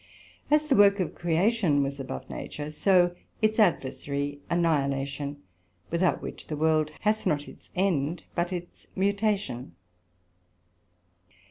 [0.49, 5.43] As the work of Creation was above nature, so its adversary annihilation;
[5.91, 9.75] without which the World hath not its end, but its mutation.